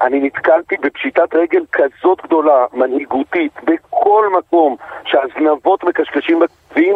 אני 0.02 0.20
נתקלתי 0.20 0.76
בפשיטת 0.82 1.36
רגל 1.36 1.64
כזאת 1.72 2.22
גדולה, 2.24 2.66
מנהיגותית, 2.74 3.52
בכל 3.64 4.30
מקום, 4.38 4.76
שהזנבות 5.06 5.84
מקשקשים 5.84 6.40
בכתבים, 6.40 6.96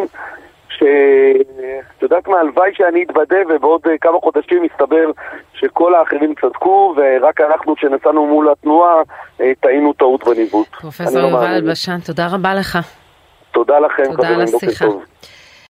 שאת 0.69 2.01
יודעת 2.01 2.27
מה, 2.27 2.39
הלוואי 2.39 2.71
שאני 2.73 3.03
אתבדה 3.03 3.37
ובעוד 3.49 3.81
אה, 3.89 3.97
כמה 4.01 4.17
חודשים 4.23 4.65
יסתבר 4.65 5.11
שכל 5.53 5.95
האחרים 5.95 6.33
צדקו 6.41 6.95
ורק 6.97 7.41
אנחנו 7.41 7.75
שנסענו 7.77 8.25
מול 8.25 8.49
התנועה 8.51 8.95
אה, 9.41 9.51
טעינו 9.59 9.93
טעות 9.93 10.23
בניווט. 10.23 10.67
פרופסור 10.81 11.21
לא 11.21 11.27
יובל. 11.27 11.45
אלבשן, 11.45 11.97
תודה 12.05 12.27
רבה 12.31 12.53
לך. 12.53 12.77
תודה 13.51 13.79
לכם, 13.79 14.03
תודה 14.03 14.27
על 14.27 14.33
חברים, 14.33 14.51
בוקר 14.51 14.67
השיחה. 14.67 14.85